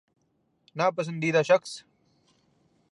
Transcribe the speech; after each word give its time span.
نا 0.75 0.89
پسندیدہ 0.89 1.41
شخص 1.43 1.83